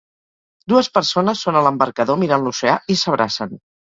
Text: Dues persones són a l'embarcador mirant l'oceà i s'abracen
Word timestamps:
Dues 0.71 0.87
persones 0.95 1.43
són 1.47 1.59
a 1.59 1.61
l'embarcador 1.67 2.17
mirant 2.21 2.47
l'oceà 2.47 2.79
i 2.95 2.97
s'abracen 3.03 3.55